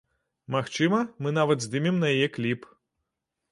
Магчыма, 0.55 0.99
мы 1.25 1.29
нават 1.39 1.59
здымем 1.67 2.01
на 2.05 2.11
яе 2.15 2.27
кліп. 2.39 2.61